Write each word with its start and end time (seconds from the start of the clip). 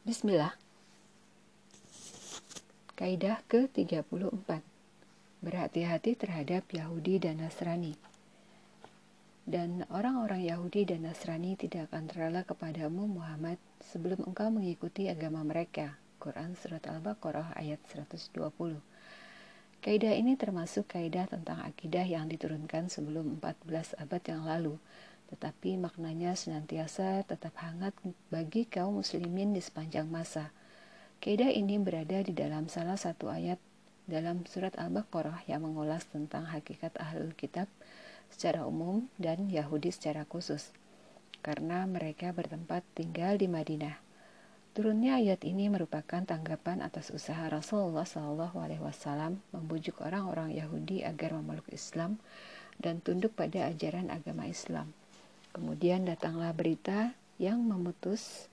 Bismillah. 0.00 0.56
Kaidah 2.96 3.44
ke-34. 3.52 4.48
Berhati-hati 5.44 6.16
terhadap 6.16 6.64
Yahudi 6.72 7.20
dan 7.20 7.44
Nasrani. 7.44 7.92
Dan 9.44 9.84
orang-orang 9.92 10.48
Yahudi 10.48 10.88
dan 10.88 11.04
Nasrani 11.04 11.52
tidak 11.52 11.92
akan 11.92 12.08
rela 12.16 12.48
kepadamu 12.48 13.12
Muhammad 13.12 13.60
sebelum 13.92 14.24
engkau 14.24 14.48
mengikuti 14.48 15.12
agama 15.12 15.44
mereka. 15.44 16.00
Quran 16.16 16.56
Surat 16.56 16.80
Al-Baqarah 16.88 17.52
ayat 17.60 17.84
120. 17.92 18.80
Kaidah 19.84 20.16
ini 20.16 20.32
termasuk 20.40 20.96
kaidah 20.96 21.28
tentang 21.28 21.60
akidah 21.60 22.08
yang 22.08 22.24
diturunkan 22.24 22.88
sebelum 22.88 23.36
14 23.36 24.00
abad 24.00 24.22
yang 24.24 24.48
lalu, 24.48 24.80
tetapi 25.30 25.78
maknanya 25.78 26.34
senantiasa 26.34 27.22
tetap 27.24 27.54
hangat 27.62 27.94
bagi 28.28 28.66
kaum 28.66 28.98
muslimin 28.98 29.54
di 29.54 29.62
sepanjang 29.62 30.10
masa. 30.10 30.50
Kaidah 31.22 31.54
ini 31.54 31.78
berada 31.78 32.20
di 32.20 32.34
dalam 32.34 32.66
salah 32.66 32.98
satu 32.98 33.30
ayat 33.30 33.62
dalam 34.10 34.42
surat 34.44 34.74
Al-Baqarah 34.74 35.46
yang 35.46 35.62
mengulas 35.62 36.02
tentang 36.10 36.50
hakikat 36.50 36.90
ahlul 36.98 37.30
kitab 37.38 37.70
secara 38.26 38.66
umum 38.66 39.06
dan 39.22 39.46
Yahudi 39.46 39.94
secara 39.94 40.26
khusus, 40.26 40.74
karena 41.46 41.86
mereka 41.86 42.34
bertempat 42.34 42.82
tinggal 42.98 43.38
di 43.38 43.46
Madinah. 43.46 44.02
Turunnya 44.70 45.18
ayat 45.18 45.42
ini 45.42 45.66
merupakan 45.66 46.22
tanggapan 46.22 46.78
atas 46.78 47.10
usaha 47.10 47.42
Rasulullah 47.50 48.06
Alaihi 48.06 48.82
Wasallam 48.82 49.42
membujuk 49.50 49.98
orang-orang 49.98 50.54
Yahudi 50.54 51.02
agar 51.02 51.34
memeluk 51.34 51.66
Islam 51.74 52.22
dan 52.78 53.02
tunduk 53.02 53.34
pada 53.34 53.66
ajaran 53.66 54.14
agama 54.14 54.46
Islam. 54.46 54.94
Kemudian 55.50 56.06
datanglah 56.06 56.54
berita 56.54 57.14
yang 57.40 57.62
memutus 57.64 58.50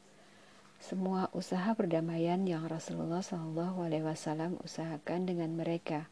semua 0.78 1.30
usaha 1.34 1.74
perdamaian 1.74 2.42
yang 2.46 2.66
Rasulullah 2.70 3.26
Shallallahu 3.26 3.86
Alaihi 3.86 4.06
Wasallam 4.06 4.62
usahakan 4.62 5.26
dengan 5.26 5.58
mereka. 5.58 6.06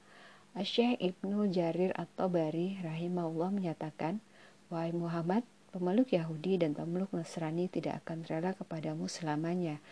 Asyik 0.57 0.97
Ibnu 0.97 1.51
Jarir 1.51 1.91
atau 1.93 2.31
Bari 2.31 2.79
rahimahullah 2.81 3.51
menyatakan, 3.53 4.23
Wahai 4.71 4.95
Muhammad, 4.95 5.45
Pemeluk 5.75 6.15
Yahudi 6.15 6.55
dan 6.55 6.71
pemeluk 6.71 7.11
Nasrani 7.11 7.67
tidak 7.67 7.99
akan 8.07 8.23
rela 8.31 8.55
kepadamu 8.55 9.11
selamanya. 9.11 9.83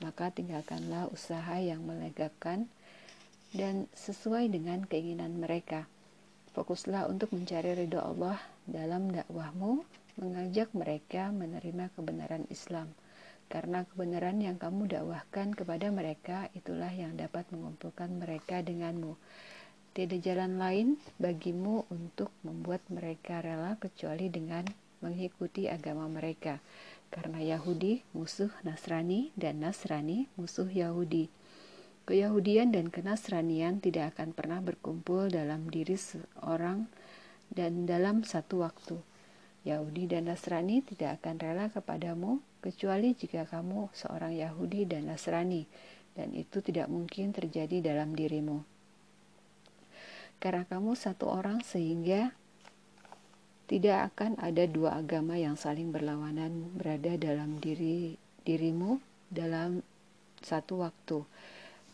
Maka 0.00 0.32
tinggalkanlah 0.32 1.12
usaha 1.12 1.60
yang 1.60 1.84
melegakan 1.84 2.72
dan 3.52 3.84
sesuai 3.92 4.48
dengan 4.48 4.88
keinginan 4.88 5.36
mereka. 5.36 5.84
Fokuslah 6.56 7.04
untuk 7.12 7.36
mencari 7.36 7.76
ridho 7.76 8.00
Allah 8.00 8.40
dalam 8.64 9.12
dakwahmu, 9.12 9.84
mengajak 10.16 10.72
mereka 10.72 11.32
menerima 11.32 11.92
kebenaran 11.96 12.44
Islam. 12.48 12.92
Karena 13.46 13.86
kebenaran 13.86 14.42
yang 14.42 14.58
kamu 14.58 14.90
dakwahkan 14.90 15.54
kepada 15.54 15.88
mereka 15.94 16.50
itulah 16.52 16.90
yang 16.90 17.14
dapat 17.14 17.46
mengumpulkan 17.54 18.18
mereka 18.18 18.58
denganmu. 18.60 19.14
Tidak 19.94 20.18
jalan 20.20 20.58
lain 20.60 21.00
bagimu 21.16 21.88
untuk 21.88 22.28
membuat 22.42 22.84
mereka 22.90 23.40
rela 23.40 23.78
kecuali 23.78 24.28
dengan 24.28 24.66
mengikuti 25.00 25.68
agama 25.68 26.10
mereka 26.10 26.58
karena 27.12 27.38
Yahudi 27.40 28.02
musuh 28.12 28.50
Nasrani 28.66 29.30
dan 29.38 29.62
Nasrani 29.62 30.26
musuh 30.34 30.66
Yahudi. 30.66 31.30
Keyahudian 32.06 32.70
dan 32.70 32.86
kenasranian 32.86 33.82
tidak 33.82 34.14
akan 34.14 34.30
pernah 34.30 34.62
berkumpul 34.62 35.26
dalam 35.26 35.66
diri 35.66 35.98
seorang 35.98 36.86
dan 37.50 37.82
dalam 37.82 38.22
satu 38.22 38.62
waktu. 38.62 39.02
Yahudi 39.66 40.06
dan 40.06 40.30
Nasrani 40.30 40.78
tidak 40.86 41.18
akan 41.20 41.42
rela 41.42 41.66
kepadamu 41.66 42.38
kecuali 42.62 43.18
jika 43.18 43.50
kamu 43.50 43.90
seorang 43.90 44.38
Yahudi 44.38 44.86
dan 44.86 45.10
Nasrani 45.10 45.66
dan 46.14 46.30
itu 46.32 46.62
tidak 46.62 46.86
mungkin 46.86 47.34
terjadi 47.34 47.82
dalam 47.82 48.14
dirimu. 48.14 48.62
Karena 50.38 50.62
kamu 50.64 50.94
satu 50.94 51.26
orang 51.26 51.66
sehingga 51.66 52.30
tidak 53.66 54.14
akan 54.14 54.38
ada 54.38 54.64
dua 54.70 55.02
agama 55.02 55.34
yang 55.34 55.58
saling 55.58 55.90
berlawanan 55.90 56.70
berada 56.78 57.18
dalam 57.18 57.58
diri 57.58 58.14
dirimu 58.46 59.02
dalam 59.26 59.82
satu 60.38 60.86
waktu. 60.86 61.26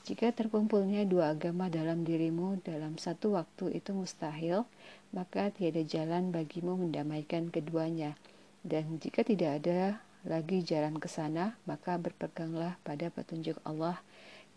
Jika 0.03 0.35
terkumpulnya 0.35 1.07
dua 1.07 1.31
agama 1.31 1.71
dalam 1.71 2.03
dirimu 2.03 2.59
dalam 2.67 2.99
satu 2.99 3.39
waktu 3.39 3.79
itu 3.79 3.95
mustahil, 3.95 4.67
maka 5.15 5.55
tiada 5.55 5.79
jalan 5.87 6.35
bagimu 6.35 6.75
mendamaikan 6.75 7.55
keduanya. 7.55 8.19
Dan 8.67 8.99
jika 8.99 9.23
tidak 9.23 9.63
ada 9.63 10.03
lagi 10.27 10.67
jalan 10.67 10.99
ke 10.99 11.07
sana, 11.07 11.55
maka 11.71 12.03
berpeganglah 12.03 12.75
pada 12.83 13.15
petunjuk 13.15 13.63
Allah 13.63 14.03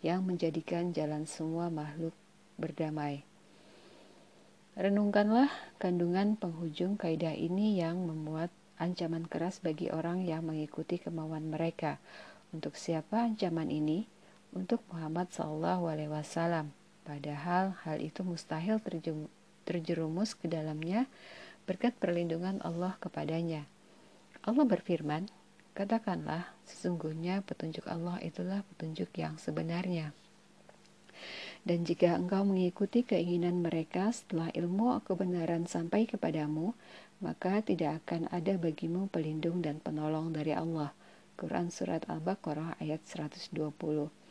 yang 0.02 0.26
menjadikan 0.26 0.94
jalan 0.98 1.30
semua 1.30 1.70
makhluk 1.70 2.18
berdamai. 2.58 3.22
Renungkanlah 4.74 5.54
kandungan 5.78 6.42
penghujung 6.42 6.98
kaidah 6.98 7.38
ini 7.38 7.78
yang 7.78 8.02
membuat 8.02 8.50
ancaman 8.82 9.30
keras 9.30 9.62
bagi 9.62 9.94
orang 9.94 10.26
yang 10.26 10.42
mengikuti 10.42 10.98
kemauan 10.98 11.54
mereka. 11.54 12.02
Untuk 12.50 12.76
siapa 12.76 13.30
ancaman 13.30 13.70
ini? 13.72 14.15
Untuk 14.56 14.80
Muhammad 14.88 15.36
SAW. 15.36 16.72
Padahal 17.04 17.76
hal 17.84 18.00
itu 18.00 18.24
mustahil 18.24 18.80
terjerumus 19.68 20.32
ke 20.32 20.48
dalamnya 20.48 21.12
berkat 21.68 21.92
perlindungan 22.00 22.64
Allah 22.64 22.96
kepadanya. 23.04 23.68
Allah 24.48 24.64
berfirman, 24.64 25.28
Katakanlah, 25.76 26.56
sesungguhnya 26.64 27.44
petunjuk 27.44 27.84
Allah 27.92 28.16
itulah 28.24 28.64
petunjuk 28.72 29.12
yang 29.20 29.36
sebenarnya. 29.36 30.16
Dan 31.68 31.84
jika 31.84 32.16
engkau 32.16 32.48
mengikuti 32.48 33.04
keinginan 33.04 33.60
mereka 33.60 34.08
setelah 34.16 34.48
ilmu 34.56 35.04
kebenaran 35.04 35.68
sampai 35.68 36.08
kepadamu, 36.08 36.72
maka 37.20 37.60
tidak 37.60 38.08
akan 38.08 38.32
ada 38.32 38.56
bagimu 38.56 39.12
pelindung 39.12 39.60
dan 39.60 39.84
penolong 39.84 40.32
dari 40.32 40.56
Allah. 40.56 40.96
Quran 41.36 41.68
Surat 41.68 42.08
Al-Baqarah 42.08 42.80
ayat 42.80 43.04
120 43.04 44.25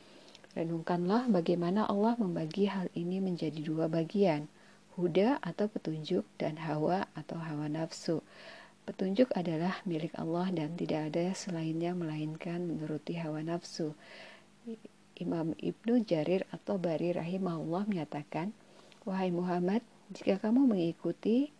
Renungkanlah 0.54 1.26
bagaimana 1.34 1.82
Allah 1.90 2.14
membagi 2.14 2.70
hal 2.70 2.86
ini 2.94 3.18
menjadi 3.18 3.58
dua 3.58 3.90
bagian, 3.90 4.46
huda 4.94 5.42
atau 5.42 5.66
petunjuk 5.66 6.22
dan 6.38 6.62
hawa 6.62 7.10
atau 7.18 7.42
hawa 7.42 7.66
nafsu. 7.66 8.22
Petunjuk 8.86 9.34
adalah 9.34 9.82
milik 9.82 10.14
Allah 10.14 10.54
dan 10.54 10.78
tidak 10.78 11.10
ada 11.10 11.34
selainnya 11.34 11.90
melainkan 11.90 12.70
menuruti 12.70 13.18
hawa 13.18 13.42
nafsu. 13.42 13.98
Imam 15.18 15.58
Ibnu 15.58 16.06
Jarir 16.06 16.46
atau 16.54 16.78
Bari 16.78 17.10
rahimahullah 17.18 17.90
menyatakan, 17.90 18.54
Wahai 19.02 19.34
Muhammad, 19.34 19.82
jika 20.14 20.38
kamu 20.38 20.70
mengikuti 20.70 21.50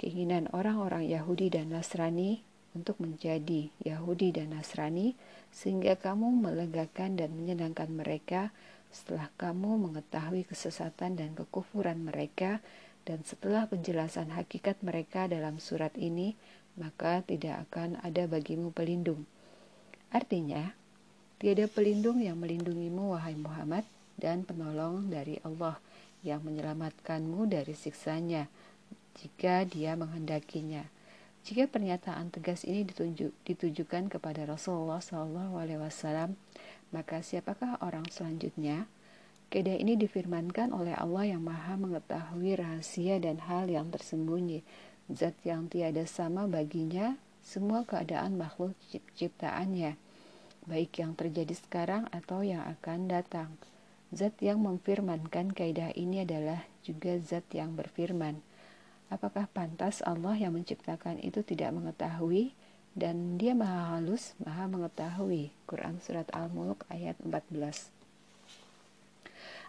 keinginan 0.00 0.48
orang-orang 0.56 1.04
Yahudi 1.04 1.52
dan 1.52 1.68
Nasrani 1.68 2.47
untuk 2.76 3.00
menjadi 3.00 3.70
Yahudi 3.84 4.34
dan 4.34 4.52
Nasrani, 4.56 5.16
sehingga 5.52 5.96
kamu 5.96 6.44
melegakan 6.44 7.16
dan 7.16 7.32
menyenangkan 7.32 7.88
mereka 7.88 8.50
setelah 8.88 9.28
kamu 9.36 9.88
mengetahui 9.88 10.48
kesesatan 10.48 11.16
dan 11.16 11.36
kekufuran 11.36 12.04
mereka, 12.04 12.60
dan 13.04 13.24
setelah 13.24 13.64
penjelasan 13.68 14.32
hakikat 14.32 14.80
mereka 14.84 15.28
dalam 15.28 15.60
surat 15.60 15.92
ini, 15.96 16.36
maka 16.76 17.24
tidak 17.24 17.68
akan 17.68 18.00
ada 18.04 18.28
bagimu 18.28 18.72
pelindung. 18.72 19.24
Artinya, 20.12 20.72
Tiada 21.38 21.70
pelindung 21.70 22.18
yang 22.18 22.34
melindungimu, 22.42 23.14
wahai 23.14 23.38
Muhammad, 23.38 23.86
dan 24.18 24.42
penolong 24.42 25.06
dari 25.06 25.38
Allah 25.46 25.78
yang 26.26 26.42
menyelamatkanmu 26.42 27.46
dari 27.46 27.78
siksanya 27.78 28.50
jika 29.14 29.62
dia 29.62 29.94
menghendakinya. 29.94 30.82
Jika 31.48 31.64
pernyataan 31.64 32.28
tegas 32.28 32.68
ini 32.68 32.84
ditunjuk, 32.84 33.32
ditujukan 33.48 34.12
kepada 34.12 34.44
Rasulullah 34.44 35.00
SAW, 35.00 36.36
maka 36.92 37.24
siapakah 37.24 37.80
orang 37.80 38.04
selanjutnya? 38.12 38.84
Kaidah 39.48 39.80
ini 39.80 39.96
difirmankan 39.96 40.76
oleh 40.76 40.92
Allah 40.92 41.32
yang 41.32 41.40
maha 41.40 41.80
mengetahui 41.80 42.60
rahasia 42.60 43.16
dan 43.16 43.40
hal 43.48 43.64
yang 43.64 43.88
tersembunyi, 43.88 44.60
zat 45.08 45.40
yang 45.40 45.72
tiada 45.72 46.04
sama 46.04 46.44
baginya 46.44 47.16
semua 47.40 47.88
keadaan 47.88 48.36
makhluk 48.36 48.76
ciptaannya 49.16 49.96
baik 50.68 51.00
yang 51.00 51.16
terjadi 51.16 51.56
sekarang 51.56 52.04
atau 52.12 52.44
yang 52.44 52.60
akan 52.68 53.08
datang. 53.08 53.56
Zat 54.12 54.36
yang 54.44 54.60
memfirmankan 54.60 55.56
kaidah 55.56 55.96
ini 55.96 56.28
adalah 56.28 56.60
juga 56.84 57.16
zat 57.16 57.48
yang 57.56 57.72
berfirman. 57.72 58.44
Apakah 59.08 59.48
pantas 59.48 60.04
Allah 60.04 60.36
yang 60.36 60.52
menciptakan 60.52 61.20
itu 61.24 61.40
tidak 61.40 61.72
mengetahui 61.72 62.52
dan 62.92 63.40
dia 63.40 63.56
maha 63.56 63.96
halus, 63.96 64.36
maha 64.40 64.68
mengetahui. 64.68 65.52
Quran 65.64 66.00
Surat 66.04 66.28
Al-Mulk 66.32 66.84
ayat 66.92 67.16
14 67.24 67.88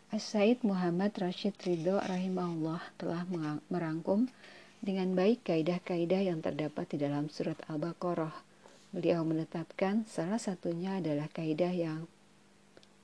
As-Said 0.09 0.65
Muhammad 0.65 1.13
Rashid 1.15 1.55
Ridho 1.63 2.01
rahimahullah 2.01 2.81
telah 2.97 3.23
merangkum 3.69 4.27
dengan 4.81 5.13
baik 5.13 5.45
kaidah-kaidah 5.47 6.33
yang 6.33 6.41
terdapat 6.41 6.89
di 6.91 6.97
dalam 6.97 7.29
surat 7.29 7.61
Al-Baqarah 7.69 8.49
Beliau 8.89 9.21
menetapkan 9.21 10.01
salah 10.09 10.41
satunya 10.41 10.97
adalah 10.97 11.29
kaidah 11.29 11.69
yang 11.69 12.09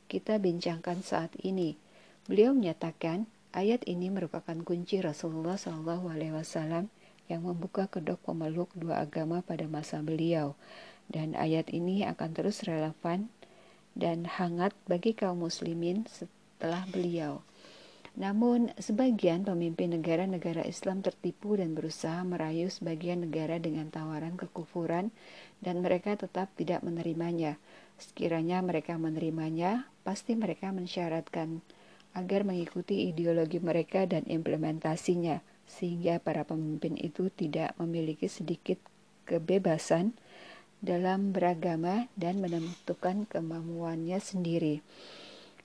kita 0.09 0.41
bincangkan 0.41 1.05
saat 1.05 1.29
ini. 1.45 1.77
Beliau 2.25 2.57
menyatakan, 2.57 3.29
ayat 3.55 3.87
ini 3.87 4.11
merupakan 4.11 4.59
kunci 4.67 4.99
Rasulullah 4.99 5.55
SAW 5.55 6.91
yang 7.31 7.41
membuka 7.41 7.87
kedok 7.87 8.19
pemeluk 8.27 8.69
dua 8.75 9.07
agama 9.07 9.39
pada 9.39 9.65
masa 9.65 10.03
beliau. 10.03 10.59
Dan 11.07 11.33
ayat 11.39 11.71
ini 11.71 12.03
akan 12.03 12.35
terus 12.35 12.67
relevan 12.67 13.31
dan 13.95 14.27
hangat 14.27 14.75
bagi 14.85 15.15
kaum 15.15 15.39
muslimin 15.39 16.03
setelah 16.11 16.83
beliau. 16.91 17.39
Namun, 18.15 18.71
sebagian 18.79 19.43
pemimpin 19.43 19.91
negara-negara 19.91 20.63
Islam 20.63 21.03
tertipu 21.03 21.59
dan 21.59 21.75
berusaha 21.75 22.23
merayu 22.23 22.71
sebagian 22.71 23.27
negara 23.27 23.59
dengan 23.59 23.91
tawaran 23.91 24.39
kekufuran 24.39 25.11
dan 25.59 25.83
mereka 25.83 26.15
tetap 26.15 26.47
tidak 26.55 26.79
menerimanya. 26.79 27.59
Sekiranya 27.99 28.63
mereka 28.63 28.95
menerimanya, 28.95 29.91
pasti 30.07 30.31
mereka 30.31 30.71
mensyaratkan 30.71 31.59
agar 32.15 32.47
mengikuti 32.47 33.11
ideologi 33.11 33.59
mereka 33.59 34.07
dan 34.07 34.23
implementasinya 34.25 35.43
sehingga 35.67 36.23
para 36.23 36.47
pemimpin 36.47 36.95
itu 36.95 37.27
tidak 37.29 37.75
memiliki 37.77 38.31
sedikit 38.31 38.79
kebebasan 39.27 40.15
dalam 40.79 41.33
beragama 41.33 42.07
dan 42.15 42.39
menentukan 42.39 43.25
kemampuannya 43.27 44.21
sendiri. 44.21 44.85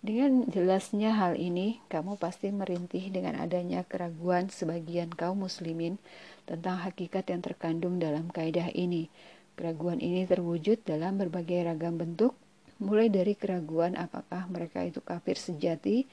Dengan 0.01 0.49
jelasnya 0.49 1.13
hal 1.13 1.37
ini, 1.37 1.77
kamu 1.93 2.17
pasti 2.17 2.49
merintih 2.49 3.13
dengan 3.13 3.37
adanya 3.37 3.85
keraguan 3.85 4.49
sebagian 4.49 5.13
kaum 5.13 5.45
muslimin 5.45 6.01
tentang 6.49 6.81
hakikat 6.81 7.29
yang 7.29 7.45
terkandung 7.45 8.01
dalam 8.01 8.33
kaidah 8.33 8.73
ini. 8.73 9.13
Keraguan 9.61 10.01
ini 10.01 10.25
terwujud 10.25 10.81
dalam 10.89 11.21
berbagai 11.21 11.69
ragam 11.69 12.01
bentuk, 12.01 12.33
mulai 12.81 13.13
dari 13.13 13.37
keraguan 13.37 13.95
apakah 13.95 14.49
mereka 14.49 14.83
itu 14.83 15.05
kafir 15.05 15.37
sejati, 15.37 16.09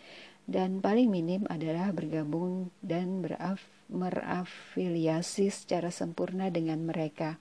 dan 0.47 0.79
paling 0.83 1.07
minim 1.11 1.43
adalah 1.47 1.91
bergabung 1.91 2.71
dan 2.79 3.23
beraf 3.23 3.59
merafiliasi 3.87 5.47
secara 5.51 5.91
sempurna 5.91 6.51
dengan 6.51 6.83
mereka. 6.83 7.39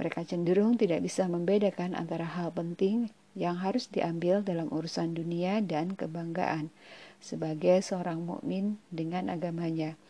Mereka 0.00 0.24
cenderung 0.24 0.80
tidak 0.80 1.04
bisa 1.04 1.28
membedakan 1.28 1.92
antara 1.92 2.24
hal 2.24 2.52
penting 2.56 3.12
yang 3.36 3.60
harus 3.60 3.88
diambil 3.92 4.40
dalam 4.40 4.72
urusan 4.72 5.12
dunia 5.12 5.60
dan 5.60 5.92
kebanggaan 5.92 6.72
sebagai 7.20 7.84
seorang 7.84 8.24
mukmin 8.24 8.80
dengan 8.88 9.28
agamanya. 9.28 10.00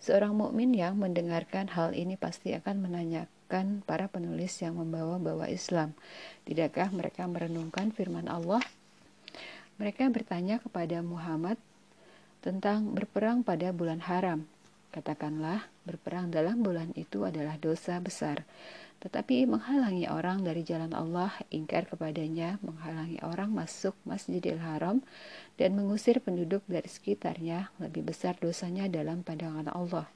Seorang 0.00 0.36
mukmin 0.36 0.72
yang 0.72 0.96
mendengarkan 1.00 1.68
hal 1.72 1.92
ini 1.92 2.16
pasti 2.16 2.56
akan 2.56 2.88
menanyakan 2.88 3.33
para 3.84 4.10
penulis 4.10 4.58
yang 4.58 4.80
membawa-bawa 4.80 5.46
Islam, 5.46 5.94
tidakkah 6.48 6.90
mereka 6.90 7.28
merenungkan 7.30 7.94
firman 7.94 8.26
Allah? 8.26 8.64
Mereka 9.78 10.10
bertanya 10.10 10.58
kepada 10.62 11.02
Muhammad 11.02 11.58
tentang 12.42 12.94
berperang 12.94 13.46
pada 13.46 13.70
bulan 13.70 14.02
haram. 14.04 14.46
Katakanlah, 14.94 15.66
berperang 15.82 16.30
dalam 16.30 16.62
bulan 16.62 16.94
itu 16.94 17.26
adalah 17.26 17.58
dosa 17.58 17.98
besar. 17.98 18.46
Tetapi 19.02 19.44
menghalangi 19.50 20.06
orang 20.06 20.46
dari 20.46 20.62
jalan 20.62 20.94
Allah, 20.94 21.34
ingkar 21.50 21.90
kepadanya, 21.90 22.62
menghalangi 22.62 23.18
orang 23.26 23.50
masuk 23.50 23.92
Masjidil 24.06 24.62
Haram, 24.62 25.02
dan 25.58 25.74
mengusir 25.74 26.22
penduduk 26.22 26.62
dari 26.70 26.86
sekitarnya, 26.86 27.74
lebih 27.82 28.06
besar 28.06 28.38
dosanya 28.38 28.86
dalam 28.86 29.26
pandangan 29.26 29.66
Allah. 29.74 30.06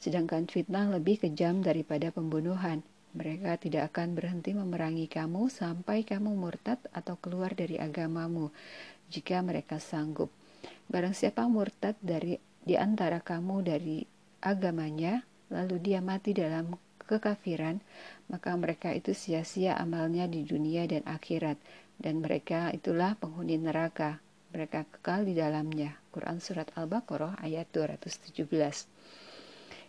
Sedangkan 0.00 0.48
fitnah 0.48 0.88
lebih 0.88 1.20
kejam 1.20 1.60
daripada 1.60 2.08
pembunuhan. 2.08 2.80
Mereka 3.12 3.60
tidak 3.60 3.92
akan 3.92 4.16
berhenti 4.16 4.56
memerangi 4.56 5.10
kamu 5.10 5.52
sampai 5.52 6.08
kamu 6.08 6.32
murtad 6.32 6.80
atau 6.94 7.20
keluar 7.20 7.52
dari 7.52 7.76
agamamu, 7.76 8.48
jika 9.12 9.44
mereka 9.44 9.76
sanggup. 9.76 10.32
Barang 10.88 11.12
siapa 11.12 11.44
murtad 11.50 11.98
dari 12.00 12.38
di 12.64 12.78
antara 12.80 13.18
kamu 13.20 13.66
dari 13.66 14.06
agamanya, 14.40 15.20
lalu 15.50 15.82
dia 15.82 15.98
mati 16.00 16.32
dalam 16.32 16.78
kekafiran, 17.02 17.82
maka 18.30 18.54
mereka 18.54 18.94
itu 18.94 19.10
sia-sia 19.10 19.74
amalnya 19.74 20.30
di 20.30 20.46
dunia 20.46 20.86
dan 20.86 21.02
akhirat, 21.02 21.58
dan 21.98 22.22
mereka 22.22 22.70
itulah 22.70 23.18
penghuni 23.18 23.58
neraka. 23.58 24.22
Mereka 24.50 24.86
kekal 24.86 25.26
di 25.26 25.34
dalamnya. 25.34 25.98
Quran 26.10 26.42
Surat 26.42 26.70
Al-Baqarah 26.74 27.38
ayat 27.42 27.70
217. 27.70 28.46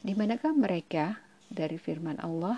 Di 0.01 0.17
manakah 0.17 0.57
mereka 0.57 1.21
dari 1.53 1.77
firman 1.77 2.17
Allah 2.25 2.57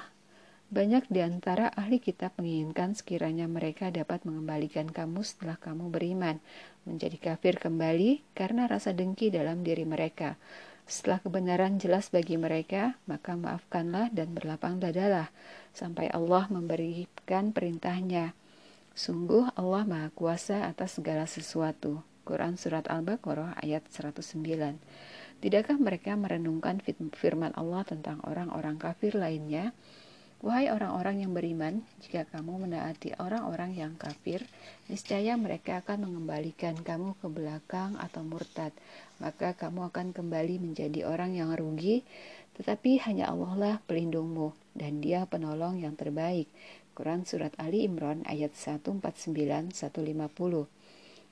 banyak 0.72 1.12
di 1.12 1.20
antara 1.20 1.70
ahli 1.76 2.00
kitab 2.00 2.34
menginginkan 2.40 2.96
sekiranya 2.96 3.52
mereka 3.52 3.92
dapat 3.92 4.24
mengembalikan 4.24 4.88
kamu 4.88 5.22
setelah 5.22 5.60
kamu 5.60 5.92
beriman, 5.92 6.42
menjadi 6.88 7.20
kafir 7.20 7.60
kembali 7.60 8.24
karena 8.34 8.66
rasa 8.66 8.90
dengki 8.96 9.28
dalam 9.30 9.62
diri 9.62 9.84
mereka. 9.84 10.40
Setelah 10.90 11.20
kebenaran 11.20 11.78
jelas 11.84 12.10
bagi 12.10 12.40
mereka, 12.40 12.96
maka 13.12 13.36
maafkanlah 13.36 14.10
dan 14.16 14.32
berlapang 14.32 14.80
dadalah, 14.80 15.30
sampai 15.76 16.10
Allah 16.16 16.50
memberikan 16.50 17.54
perintahnya. 17.54 18.32
Sungguh 18.98 19.52
Allah 19.54 19.84
Maha 19.84 20.10
Kuasa 20.16 20.66
atas 20.66 20.96
segala 20.98 21.28
sesuatu. 21.30 22.02
Quran 22.24 22.56
Surat 22.56 22.88
Al-Baqarah 22.88 23.60
ayat 23.60 23.84
109 23.92 24.80
Tidakkah 25.44 25.76
mereka 25.76 26.16
merenungkan 26.16 26.80
firman 27.20 27.52
Allah 27.60 27.84
tentang 27.84 28.24
orang-orang 28.24 28.80
kafir 28.80 29.12
lainnya 29.12 29.76
Wahai 30.44 30.68
orang-orang 30.68 31.24
yang 31.24 31.32
beriman, 31.32 31.88
jika 32.04 32.28
kamu 32.28 32.68
menaati 32.68 33.16
orang-orang 33.16 33.80
yang 33.80 33.96
kafir, 33.96 34.44
niscaya 34.92 35.40
mereka 35.40 35.80
akan 35.80 36.04
mengembalikan 36.04 36.76
kamu 36.76 37.16
ke 37.24 37.32
belakang 37.32 37.96
atau 37.96 38.28
murtad. 38.28 38.76
Maka 39.24 39.56
kamu 39.56 39.88
akan 39.88 40.12
kembali 40.12 40.60
menjadi 40.60 41.08
orang 41.08 41.40
yang 41.40 41.56
rugi, 41.56 42.04
tetapi 42.60 43.00
hanya 43.08 43.32
Allah 43.32 43.56
lah 43.56 43.76
pelindungmu, 43.88 44.52
dan 44.76 45.00
dia 45.00 45.24
penolong 45.24 45.80
yang 45.80 45.96
terbaik. 45.96 46.52
Quran 46.92 47.24
Surat 47.24 47.56
Ali 47.56 47.88
Imran 47.88 48.28
ayat 48.28 48.52
149-150 48.52 49.72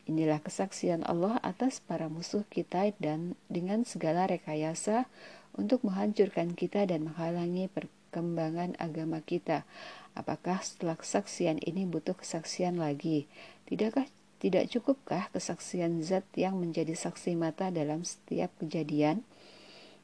Inilah 0.09 0.41
kesaksian 0.41 1.05
Allah 1.05 1.37
atas 1.45 1.83
para 1.83 2.09
musuh 2.09 2.45
kita 2.49 2.93
dan 2.97 3.37
dengan 3.51 3.85
segala 3.85 4.25
rekayasa 4.25 5.05
untuk 5.53 5.85
menghancurkan 5.85 6.57
kita 6.57 6.87
dan 6.89 7.05
menghalangi 7.09 7.69
per 7.69 7.91
perkembangan 8.11 8.75
agama 8.75 9.23
kita. 9.23 9.63
Apakah 10.19 10.59
setelah 10.59 10.99
kesaksian 10.99 11.63
ini 11.63 11.87
butuh 11.87 12.11
kesaksian 12.19 12.75
lagi? 12.75 13.31
Tidakkah 13.71 14.03
tidak 14.43 14.67
cukupkah 14.67 15.31
kesaksian 15.31 16.03
zat 16.03 16.27
yang 16.35 16.59
menjadi 16.59 16.91
saksi 16.91 17.39
mata 17.39 17.71
dalam 17.71 18.03
setiap 18.03 18.51
kejadian? 18.59 19.23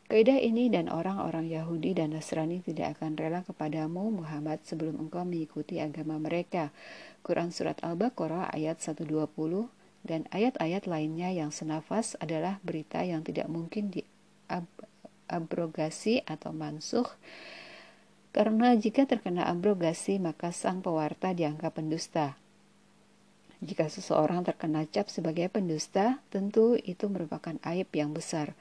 Kaidah 0.07 0.39
ini 0.39 0.71
dan 0.71 0.87
orang-orang 0.87 1.51
Yahudi 1.51 1.99
dan 1.99 2.15
Nasrani 2.15 2.63
tidak 2.63 2.95
akan 2.95 3.19
rela 3.19 3.43
kepadamu 3.43 4.07
Muhammad 4.23 4.63
sebelum 4.63 5.03
engkau 5.03 5.27
mengikuti 5.27 5.83
agama 5.83 6.15
mereka. 6.15 6.71
Quran 7.27 7.51
Surat 7.51 7.75
Al-Baqarah 7.83 8.55
ayat 8.55 8.79
120 8.79 9.03
dan 10.07 10.23
ayat-ayat 10.31 10.87
lainnya 10.87 11.35
yang 11.35 11.51
senafas 11.51 12.15
adalah 12.23 12.63
berita 12.63 13.03
yang 13.03 13.27
tidak 13.27 13.51
mungkin 13.51 13.91
diabrogasi 13.91 16.23
atau 16.23 16.55
mansuh 16.55 17.11
karena 18.37 18.77
jika 18.77 19.09
terkena 19.09 19.49
abrogasi, 19.49 20.21
maka 20.21 20.53
sang 20.53 20.85
pewarta 20.85 21.33
dianggap 21.33 21.81
pendusta. 21.81 22.37
Jika 23.65 23.89
seseorang 23.89 24.45
terkena 24.45 24.85
cap 24.85 25.09
sebagai 25.09 25.49
pendusta, 25.49 26.21
tentu 26.29 26.77
itu 26.77 27.09
merupakan 27.09 27.57
aib 27.65 27.89
yang 27.97 28.13
besar. 28.13 28.53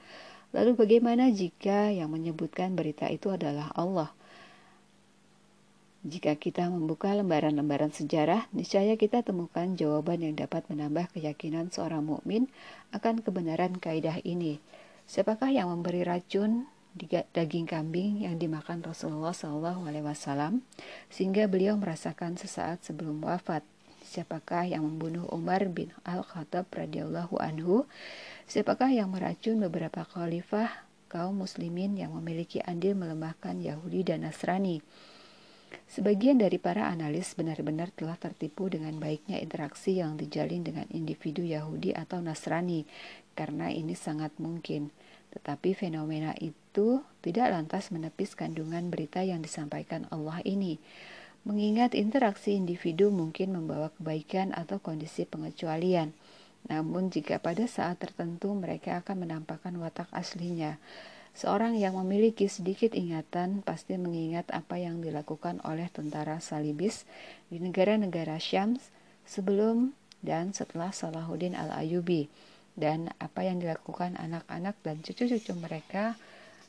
Lalu 0.49 0.73
bagaimana 0.73 1.29
jika 1.29 1.93
yang 1.93 2.09
menyebutkan 2.09 2.73
berita 2.73 3.05
itu 3.05 3.29
adalah 3.29 3.69
Allah? 3.77 4.09
Jika 6.07 6.39
kita 6.39 6.71
membuka 6.71 7.11
lembaran-lembaran 7.11 7.91
sejarah, 7.91 8.47
niscaya 8.55 8.95
kita 8.95 9.27
temukan 9.27 9.75
jawaban 9.75 10.23
yang 10.23 10.39
dapat 10.39 10.63
menambah 10.71 11.11
keyakinan 11.11 11.67
seorang 11.67 11.99
mukmin 11.99 12.47
akan 12.95 13.19
kebenaran 13.19 13.75
kaidah 13.75 14.23
ini. 14.23 14.63
Siapakah 15.03 15.51
yang 15.51 15.67
memberi 15.67 16.07
racun 16.07 16.71
daging 17.35 17.67
kambing 17.67 18.23
yang 18.23 18.39
dimakan 18.39 18.87
Rasulullah 18.87 19.35
Shallallahu 19.35 19.83
Alaihi 19.83 20.07
Wasallam 20.07 20.63
sehingga 21.11 21.43
beliau 21.51 21.75
merasakan 21.75 22.39
sesaat 22.39 22.87
sebelum 22.87 23.27
wafat. 23.27 23.67
Siapakah 24.07 24.63
yang 24.63 24.87
membunuh 24.87 25.27
Umar 25.27 25.67
bin 25.67 25.91
Al 26.07 26.23
Khattab 26.23 26.71
radhiyallahu 26.71 27.35
anhu? 27.35 27.83
Siapakah 28.47 28.95
yang 28.95 29.11
meracun 29.11 29.59
beberapa 29.59 30.07
khalifah 30.07 30.87
kaum 31.11 31.43
muslimin 31.43 31.99
yang 31.99 32.15
memiliki 32.15 32.63
andil 32.63 32.95
melemahkan 32.95 33.59
Yahudi 33.59 34.07
dan 34.07 34.23
Nasrani? 34.23 34.79
Sebagian 35.87 36.37
dari 36.37 36.59
para 36.59 36.91
analis 36.91 37.33
benar-benar 37.33 37.89
telah 37.95 38.19
tertipu 38.19 38.67
dengan 38.67 38.99
baiknya 38.99 39.39
interaksi 39.39 39.97
yang 39.97 40.19
dijalin 40.19 40.61
dengan 40.61 40.85
individu 40.91 41.41
Yahudi 41.41 41.95
atau 41.95 42.19
Nasrani, 42.19 42.83
karena 43.33 43.71
ini 43.71 43.95
sangat 43.95 44.35
mungkin. 44.37 44.91
Tetapi 45.31 45.75
fenomena 45.75 46.35
itu 46.39 47.03
tidak 47.23 47.51
lantas 47.51 47.91
menepis 47.91 48.35
kandungan 48.35 48.89
berita 48.89 49.23
yang 49.23 49.39
disampaikan 49.43 50.07
Allah 50.11 50.43
ini. 50.43 50.79
Mengingat 51.47 51.95
interaksi 51.95 52.59
individu 52.59 53.07
mungkin 53.07 53.55
membawa 53.55 53.87
kebaikan 53.95 54.51
atau 54.51 54.83
kondisi 54.83 55.23
pengecualian. 55.23 56.11
Namun 56.67 57.07
jika 57.07 57.39
pada 57.39 57.63
saat 57.69 58.03
tertentu 58.03 58.51
mereka 58.51 58.99
akan 58.99 59.23
menampakkan 59.23 59.71
watak 59.79 60.11
aslinya, 60.11 60.75
seorang 61.37 61.77
yang 61.77 61.93
memiliki 62.01 62.49
sedikit 62.49 62.97
ingatan 62.97 63.61
pasti 63.61 63.93
mengingat 63.93 64.49
apa 64.49 64.81
yang 64.81 65.05
dilakukan 65.05 65.61
oleh 65.61 65.85
tentara 65.93 66.41
Salibis 66.41 67.05
di 67.53 67.61
negara-negara 67.61 68.41
Syams 68.41 68.89
sebelum 69.29 69.93
dan 70.25 70.57
setelah 70.57 70.89
Salahuddin 70.89 71.53
al-Ayubi 71.53 72.25
dan 72.73 73.13
apa 73.21 73.45
yang 73.45 73.61
dilakukan 73.61 74.17
anak-anak 74.17 74.81
dan 74.81 75.05
cucu-cucu 75.05 75.53
mereka 75.61 76.17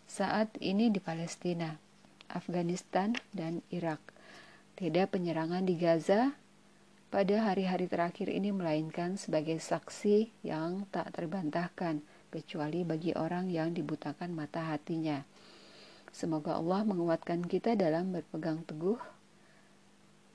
saat 0.04 0.52
ini 0.60 0.92
di 0.92 1.00
Palestina, 1.00 1.76
Afghanistan, 2.28 3.16
dan 3.32 3.64
Irak. 3.72 4.00
Tidak 4.76 5.08
penyerangan 5.08 5.64
di 5.64 5.80
Gaza 5.80 6.36
pada 7.08 7.36
hari-hari 7.40 7.88
terakhir 7.88 8.28
ini 8.28 8.52
melainkan 8.52 9.16
sebagai 9.16 9.56
saksi 9.60 10.44
yang 10.44 10.84
tak 10.92 11.12
terbantahkan 11.16 12.04
kecuali 12.28 12.84
bagi 12.84 13.16
orang 13.16 13.48
yang 13.48 13.72
dibutakan 13.72 14.32
mata 14.32 14.72
hatinya. 14.72 15.24
Semoga 16.12 16.56
Allah 16.56 16.84
menguatkan 16.84 17.44
kita 17.44 17.76
dalam 17.76 18.12
berpegang 18.12 18.64
teguh 18.64 18.98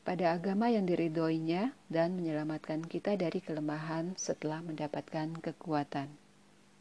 pada 0.03 0.35
agama 0.35 0.67
yang 0.67 0.83
diridhoinya 0.83 1.71
dan 1.87 2.19
menyelamatkan 2.19 2.83
kita 2.83 3.15
dari 3.15 3.39
kelemahan 3.39 4.13
setelah 4.19 4.59
mendapatkan 4.59 5.31
kekuatan. 5.39 6.22